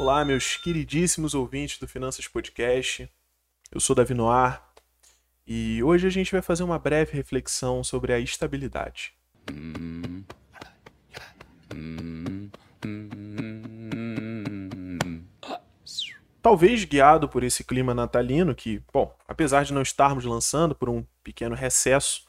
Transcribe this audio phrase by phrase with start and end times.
[0.00, 3.06] Olá, meus queridíssimos ouvintes do Finanças Podcast.
[3.70, 4.58] Eu sou Davi Noir
[5.46, 9.12] e hoje a gente vai fazer uma breve reflexão sobre a estabilidade.
[16.40, 21.04] Talvez guiado por esse clima natalino que, bom, apesar de não estarmos lançando por um
[21.22, 22.24] pequeno recesso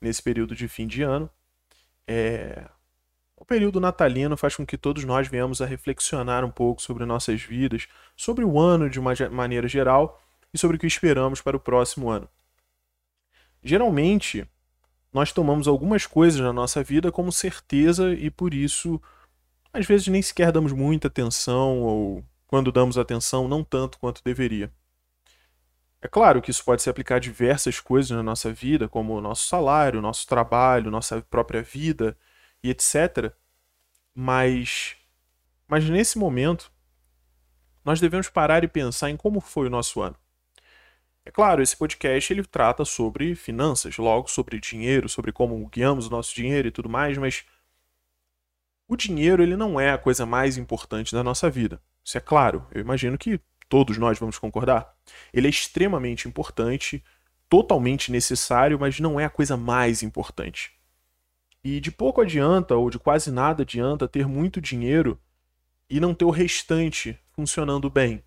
[0.00, 1.28] nesse período de fim de ano,
[2.06, 2.64] é,
[3.42, 7.42] o período natalino faz com que todos nós venhamos a reflexionar um pouco sobre nossas
[7.42, 10.22] vidas, sobre o ano de uma maneira geral
[10.54, 12.28] e sobre o que esperamos para o próximo ano.
[13.60, 14.48] Geralmente,
[15.12, 19.02] nós tomamos algumas coisas na nossa vida como certeza e por isso,
[19.72, 24.70] às vezes, nem sequer damos muita atenção ou, quando damos atenção, não tanto quanto deveria.
[26.00, 29.20] É claro que isso pode se aplicar a diversas coisas na nossa vida, como o
[29.20, 32.16] nosso salário, nosso trabalho, nossa própria vida
[32.62, 33.34] e etc.
[34.14, 34.96] Mas,
[35.66, 36.70] mas nesse momento,
[37.84, 40.16] nós devemos parar e pensar em como foi o nosso ano.
[41.24, 46.10] É claro, esse podcast ele trata sobre finanças, logo sobre dinheiro, sobre como guiamos o
[46.10, 47.44] nosso dinheiro e tudo mais, mas
[48.88, 51.80] o dinheiro ele não é a coisa mais importante da nossa vida.
[52.04, 54.94] Isso é claro, eu imagino que todos nós vamos concordar.
[55.32, 57.02] Ele é extremamente importante,
[57.48, 60.72] totalmente necessário, mas não é a coisa mais importante.
[61.64, 65.18] E de pouco adianta, ou de quase nada adianta, ter muito dinheiro
[65.88, 68.24] e não ter o restante funcionando bem.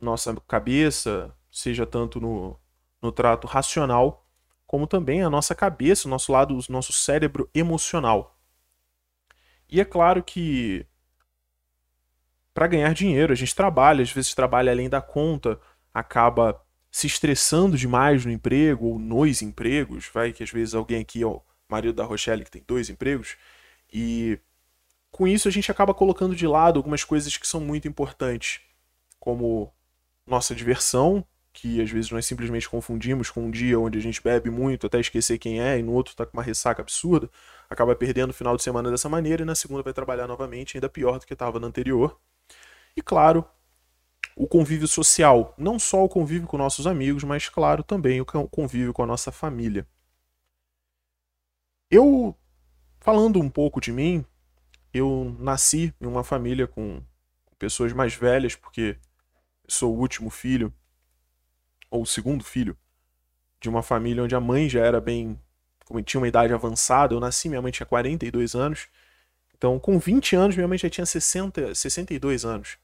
[0.00, 2.58] Nossa cabeça, seja tanto no,
[3.00, 4.26] no trato racional,
[4.66, 8.38] como também a nossa cabeça, o nosso lado, o nosso cérebro emocional.
[9.68, 10.86] E é claro que
[12.52, 15.58] para ganhar dinheiro, a gente trabalha, às vezes trabalha além da conta,
[15.92, 16.60] acaba
[16.90, 21.40] se estressando demais no emprego ou nos empregos, vai que às vezes alguém aqui ó,
[21.74, 23.36] marido da Rochelle, que tem dois empregos,
[23.92, 24.38] e
[25.10, 28.60] com isso a gente acaba colocando de lado algumas coisas que são muito importantes,
[29.20, 29.72] como
[30.26, 34.50] nossa diversão, que às vezes nós simplesmente confundimos com um dia onde a gente bebe
[34.50, 37.30] muito até esquecer quem é, e no outro tá com uma ressaca absurda,
[37.70, 40.88] acaba perdendo o final de semana dessa maneira, e na segunda vai trabalhar novamente, ainda
[40.88, 42.18] pior do que estava no anterior.
[42.96, 43.44] E claro,
[44.36, 48.92] o convívio social, não só o convívio com nossos amigos, mas claro também o convívio
[48.92, 49.86] com a nossa família.
[51.94, 52.36] Eu,
[52.98, 54.24] falando um pouco de mim,
[54.92, 57.00] eu nasci em uma família com
[57.56, 58.96] pessoas mais velhas, porque
[59.68, 60.74] sou o último filho,
[61.88, 62.76] ou o segundo filho,
[63.60, 65.38] de uma família onde a mãe já era bem.
[65.84, 68.88] Como tinha uma idade avançada, eu nasci, minha mãe tinha 42 anos.
[69.56, 72.76] Então, com 20 anos, minha mãe já tinha 60, 62 anos.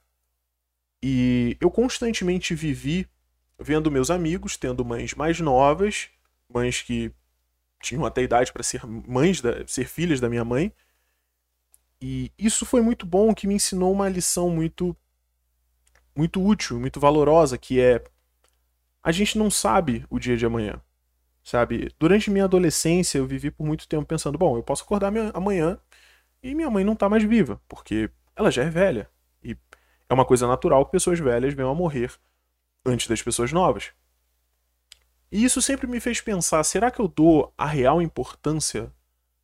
[1.02, 3.08] E eu constantemente vivi
[3.58, 6.08] vendo meus amigos tendo mães mais novas,
[6.48, 7.12] mães que
[7.80, 10.72] tinham até idade para ser mães, da, ser filhas da minha mãe.
[12.00, 14.96] E isso foi muito bom, que me ensinou uma lição muito
[16.14, 18.02] muito útil, muito valorosa, que é
[19.02, 20.80] a gente não sabe o dia de amanhã.
[21.42, 21.90] Sabe?
[21.98, 25.78] Durante minha adolescência, eu vivi por muito tempo pensando, bom, eu posso acordar amanhã
[26.42, 29.08] e minha mãe não tá mais viva, porque ela já é velha.
[29.42, 29.56] E
[30.08, 32.12] é uma coisa natural que pessoas velhas venham a morrer
[32.84, 33.92] antes das pessoas novas.
[35.30, 38.92] E isso sempre me fez pensar: será que eu dou a real importância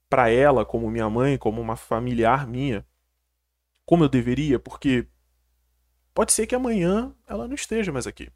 [0.08, 2.86] para ela, como minha mãe, como uma familiar minha,
[3.84, 4.58] como eu deveria?
[4.58, 5.06] Porque
[6.12, 8.30] pode ser que amanhã ela não esteja mais aqui.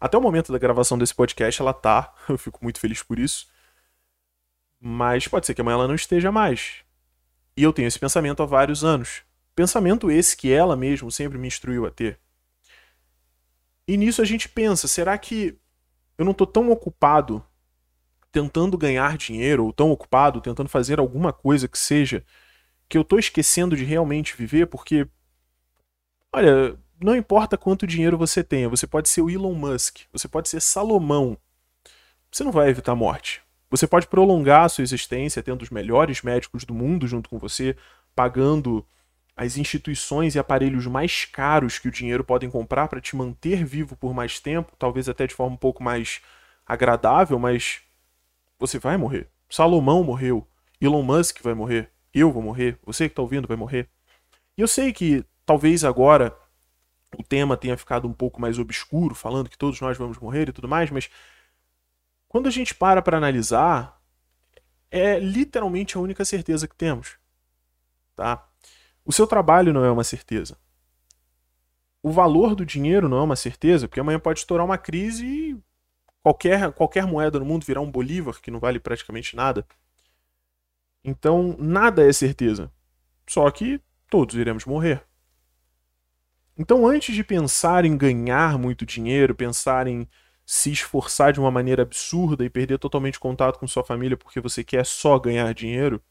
[0.00, 3.48] Até o momento da gravação desse podcast ela tá, eu fico muito feliz por isso.
[4.78, 6.84] Mas pode ser que amanhã ela não esteja mais.
[7.56, 9.22] E eu tenho esse pensamento há vários anos.
[9.54, 12.20] Pensamento esse que ela mesmo sempre me instruiu a ter.
[13.88, 15.58] E nisso a gente pensa, será que
[16.18, 17.44] eu não estou tão ocupado
[18.32, 22.24] tentando ganhar dinheiro ou tão ocupado tentando fazer alguma coisa que seja
[22.88, 25.08] que eu estou esquecendo de realmente viver, porque
[26.32, 30.48] olha, não importa quanto dinheiro você tenha, você pode ser o Elon Musk, você pode
[30.48, 31.36] ser Salomão.
[32.30, 33.42] Você não vai evitar a morte.
[33.70, 37.76] Você pode prolongar a sua existência tendo os melhores médicos do mundo junto com você,
[38.14, 38.86] pagando
[39.36, 43.94] as instituições e aparelhos mais caros que o dinheiro podem comprar para te manter vivo
[43.94, 46.22] por mais tempo, talvez até de forma um pouco mais
[46.64, 47.82] agradável, mas
[48.58, 49.28] você vai morrer.
[49.48, 50.48] Salomão morreu,
[50.80, 53.88] Elon Musk vai morrer, eu vou morrer, você que está ouvindo vai morrer.
[54.56, 56.34] E eu sei que talvez agora
[57.16, 60.52] o tema tenha ficado um pouco mais obscuro, falando que todos nós vamos morrer e
[60.52, 61.10] tudo mais, mas
[62.26, 64.00] quando a gente para para analisar,
[64.90, 67.18] é literalmente a única certeza que temos,
[68.14, 68.48] tá?
[69.06, 70.58] O seu trabalho não é uma certeza.
[72.02, 75.58] O valor do dinheiro não é uma certeza, porque amanhã pode estourar uma crise e
[76.22, 79.64] qualquer, qualquer moeda no mundo virar um bolívar, que não vale praticamente nada.
[81.04, 82.70] Então, nada é certeza.
[83.28, 83.80] Só que
[84.10, 85.04] todos iremos morrer.
[86.58, 90.08] Então, antes de pensar em ganhar muito dinheiro, pensar em
[90.44, 94.64] se esforçar de uma maneira absurda e perder totalmente contato com sua família porque você
[94.64, 96.02] quer só ganhar dinheiro,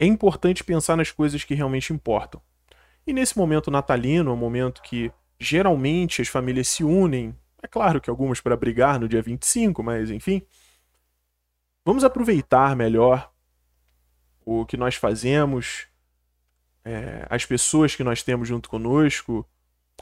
[0.00, 2.40] é importante pensar nas coisas que realmente importam.
[3.06, 8.00] E nesse momento natalino, é um momento que geralmente as famílias se unem, é claro
[8.00, 10.42] que algumas para brigar no dia 25, mas enfim,
[11.84, 13.30] vamos aproveitar melhor
[14.42, 15.86] o que nós fazemos,
[16.82, 19.46] é, as pessoas que nós temos junto conosco,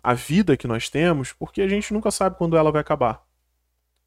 [0.00, 3.26] a vida que nós temos, porque a gente nunca sabe quando ela vai acabar.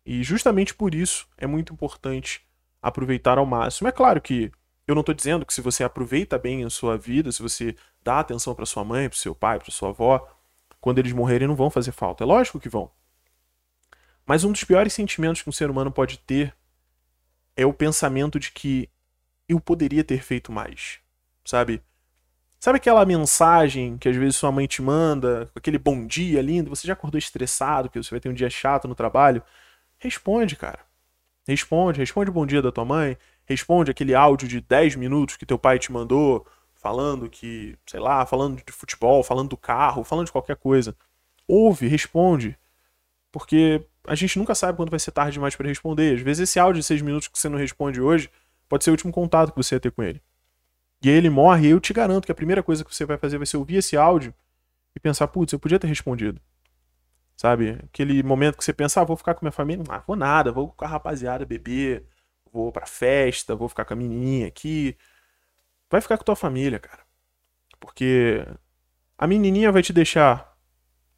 [0.06, 2.42] E justamente por isso é muito importante
[2.82, 3.90] aproveitar ao máximo.
[3.90, 4.52] É claro que
[4.92, 8.20] eu não estou dizendo que se você aproveita bem a sua vida, se você dá
[8.20, 10.28] atenção para sua mãe, para seu pai, para sua avó,
[10.80, 12.24] quando eles morrerem não vão fazer falta.
[12.24, 12.92] É lógico que vão.
[14.26, 16.56] Mas um dos piores sentimentos que um ser humano pode ter
[17.56, 18.90] é o pensamento de que
[19.48, 21.00] eu poderia ter feito mais.
[21.44, 21.82] Sabe?
[22.60, 26.88] Sabe aquela mensagem que às vezes sua mãe te manda, aquele bom dia lindo, você
[26.88, 29.44] já acordou estressado, que você vai ter um dia chato no trabalho?
[29.98, 30.80] Responde, cara.
[31.48, 33.18] Responde, responde o bom dia da tua mãe,
[33.52, 38.26] responde aquele áudio de 10 minutos que teu pai te mandou, falando que, sei lá,
[38.26, 40.96] falando de futebol, falando do carro, falando de qualquer coisa.
[41.48, 42.58] Ouve, responde.
[43.32, 46.16] Porque a gente nunca sabe quando vai ser tarde demais para responder.
[46.16, 48.30] Às vezes esse áudio de 6 minutos que você não responde hoje
[48.68, 50.22] pode ser o último contato que você vai ter com ele.
[51.04, 53.18] E aí ele morre, e eu te garanto que a primeira coisa que você vai
[53.18, 54.34] fazer vai ser ouvir esse áudio
[54.96, 56.40] e pensar, putz, eu podia ter respondido.
[57.36, 57.80] Sabe?
[57.86, 59.84] Aquele momento que você pensa, ah, vou ficar com minha família.
[59.90, 62.06] Ah, vou nada, vou com a rapaziada beber,
[62.52, 64.98] vou pra festa, vou ficar com a menininha aqui.
[65.90, 67.04] Vai ficar com tua família, cara.
[67.80, 68.46] Porque
[69.18, 70.58] a menininha vai te deixar,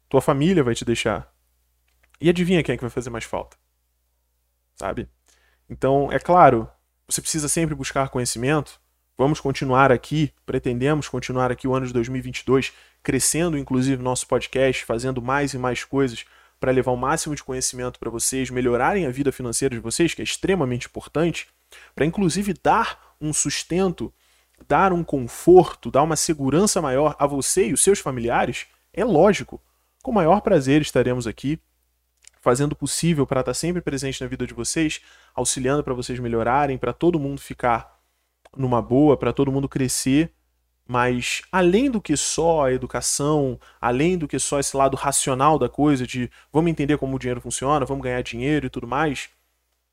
[0.08, 1.32] tua família vai te deixar.
[2.20, 3.56] E adivinha quem é que vai fazer mais falta?
[4.76, 5.08] Sabe?
[5.68, 6.68] Então, é claro,
[7.06, 8.80] você precisa sempre buscar conhecimento,
[9.16, 15.22] Vamos continuar aqui, pretendemos continuar aqui o ano de 2022, crescendo inclusive nosso podcast, fazendo
[15.22, 16.24] mais e mais coisas
[16.64, 20.22] para levar o máximo de conhecimento para vocês, melhorarem a vida financeira de vocês, que
[20.22, 21.46] é extremamente importante,
[21.94, 24.10] para inclusive dar um sustento,
[24.66, 28.64] dar um conforto, dar uma segurança maior a você e os seus familiares,
[28.94, 29.60] é lógico.
[30.02, 31.60] Com o maior prazer estaremos aqui
[32.40, 35.02] fazendo o possível para estar sempre presente na vida de vocês,
[35.34, 38.00] auxiliando para vocês melhorarem, para todo mundo ficar
[38.56, 40.32] numa boa, para todo mundo crescer,
[40.86, 45.68] mas além do que só a educação, além do que só esse lado racional da
[45.68, 49.30] coisa, de vamos entender como o dinheiro funciona, vamos ganhar dinheiro e tudo mais,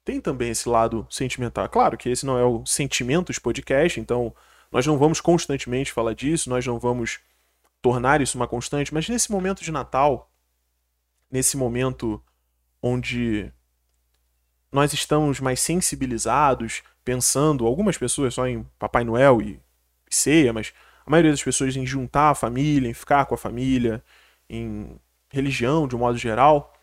[0.03, 1.69] tem também esse lado sentimental.
[1.69, 4.33] Claro que esse não é o Sentimentos Podcast, então
[4.71, 7.19] nós não vamos constantemente falar disso, nós não vamos
[7.81, 10.29] tornar isso uma constante, mas nesse momento de Natal,
[11.29, 12.21] nesse momento
[12.81, 13.51] onde
[14.71, 19.59] nós estamos mais sensibilizados, pensando, algumas pessoas só em Papai Noel e,
[20.15, 20.73] ceia, mas
[21.05, 24.03] a maioria das pessoas em juntar a família, em ficar com a família,
[24.49, 24.99] em
[25.29, 26.73] religião de um modo geral.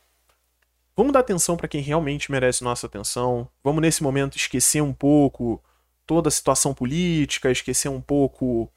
[0.97, 3.49] Vamos dar atenção para quem realmente merece nossa atenção.
[3.63, 5.63] Vamos nesse momento esquecer um pouco
[6.07, 8.73] toda a situação política, esquecer um pouco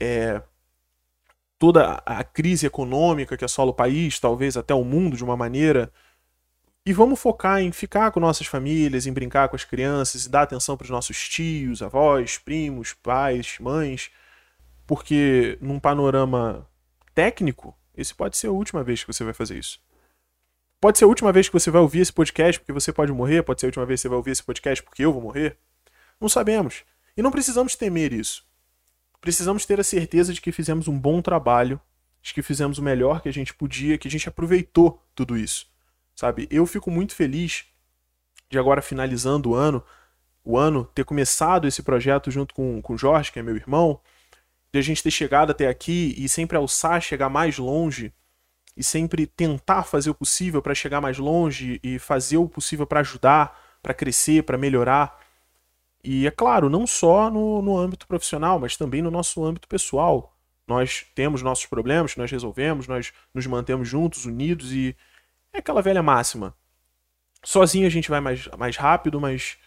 [0.00, 0.42] é,
[1.58, 5.92] toda a crise econômica que assola o país, talvez até o mundo de uma maneira
[6.90, 10.42] e vamos focar em ficar com nossas famílias, em brincar com as crianças, e dar
[10.42, 14.10] atenção para os nossos tios, avós, primos, pais, mães,
[14.88, 16.68] porque num panorama
[17.14, 19.80] técnico, esse pode ser a última vez que você vai fazer isso.
[20.80, 23.44] Pode ser a última vez que você vai ouvir esse podcast porque você pode morrer,
[23.44, 25.56] pode ser a última vez que você vai ouvir esse podcast porque eu vou morrer.
[26.20, 26.82] Não sabemos.
[27.16, 28.44] E não precisamos temer isso.
[29.20, 31.80] Precisamos ter a certeza de que fizemos um bom trabalho,
[32.20, 35.70] de que fizemos o melhor que a gente podia, que a gente aproveitou tudo isso
[36.20, 36.46] sabe?
[36.50, 37.64] Eu fico muito feliz
[38.50, 39.82] de agora finalizando o ano,
[40.44, 43.98] o ano ter começado esse projeto junto com, com o Jorge, que é meu irmão,
[44.70, 48.12] de a gente ter chegado até aqui e sempre alçar, chegar mais longe
[48.76, 53.00] e sempre tentar fazer o possível para chegar mais longe e fazer o possível para
[53.00, 55.18] ajudar, para crescer, para melhorar.
[56.04, 60.36] E é claro, não só no, no âmbito profissional, mas também no nosso âmbito pessoal.
[60.68, 64.94] Nós temos nossos problemas, nós resolvemos, nós nos mantemos juntos, unidos e
[65.52, 66.56] é aquela velha máxima.
[67.44, 69.58] Sozinho a gente vai mais, mais rápido, mas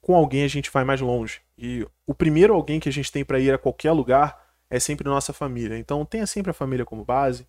[0.00, 1.40] com alguém a gente vai mais longe.
[1.56, 5.08] E o primeiro alguém que a gente tem para ir a qualquer lugar é sempre
[5.08, 5.78] nossa família.
[5.78, 7.46] Então tenha sempre a família como base,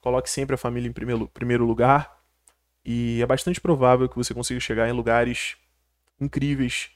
[0.00, 2.18] coloque sempre a família em primeiro, primeiro lugar.
[2.84, 5.56] E é bastante provável que você consiga chegar em lugares
[6.20, 6.90] incríveis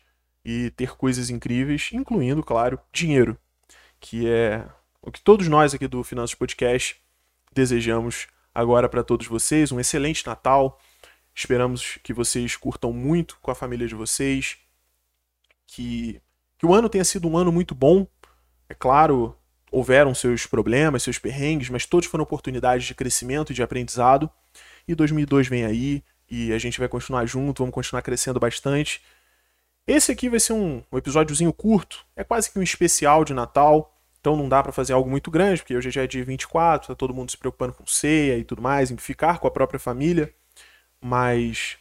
[0.44, 3.36] e ter coisas incríveis, incluindo, claro, dinheiro,
[4.00, 4.66] que é
[5.00, 7.00] o que todos nós aqui do Finanças Podcast
[7.52, 9.72] desejamos agora para todos vocês.
[9.72, 10.78] Um excelente Natal.
[11.34, 14.58] Esperamos que vocês curtam muito com a família de vocês.
[15.66, 16.20] Que,
[16.58, 18.06] que o ano tenha sido um ano muito bom.
[18.68, 19.36] É claro,
[19.70, 24.30] houveram seus problemas, seus perrengues, mas todos foram oportunidades de crescimento e de aprendizado.
[24.86, 29.02] E 2002 vem aí e a gente vai continuar junto, vamos continuar crescendo bastante.
[29.86, 33.91] Esse aqui vai ser um, um episódiozinho curto, é quase que um especial de Natal,
[34.22, 36.94] então não dá para fazer algo muito grande, porque hoje já é dia 24, tá
[36.94, 40.32] todo mundo se preocupando com ceia e tudo mais, em ficar com a própria família.
[41.00, 41.76] Mas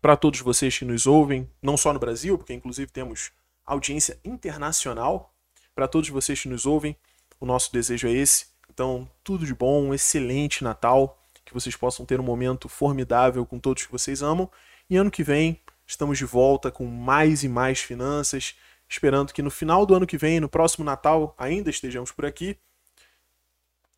[0.00, 3.32] para todos vocês que nos ouvem, não só no Brasil, porque inclusive temos
[3.66, 5.34] audiência internacional,
[5.74, 6.96] para todos vocês que nos ouvem,
[7.40, 8.46] o nosso desejo é esse.
[8.72, 13.58] Então, tudo de bom, um excelente Natal, que vocês possam ter um momento formidável com
[13.58, 14.48] todos que vocês amam.
[14.88, 18.54] E ano que vem, estamos de volta com mais e mais finanças,
[18.90, 22.58] esperando que no final do ano que vem, no próximo Natal, ainda estejamos por aqui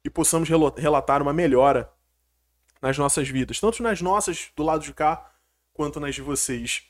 [0.04, 1.90] e possamos relatar uma melhora
[2.80, 5.32] nas nossas vidas, tanto nas nossas do lado de cá,
[5.72, 6.82] quanto nas de vocês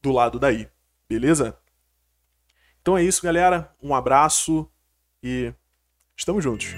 [0.00, 0.68] do lado daí.
[1.08, 1.58] Beleza?
[2.80, 3.74] Então é isso, galera.
[3.82, 4.70] Um abraço
[5.22, 5.52] e
[6.16, 6.74] estamos juntos.